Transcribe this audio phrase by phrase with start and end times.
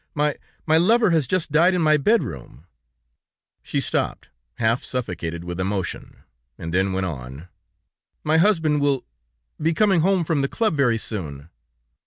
[0.15, 0.35] my...
[0.65, 2.65] my lover has just died in my bedroom.'
[3.61, 6.23] She stopped, half suffocated with emotion,
[6.57, 7.49] and then went on:
[8.23, 9.05] 'My husband will...
[9.61, 11.51] be coming home from the club very soon.'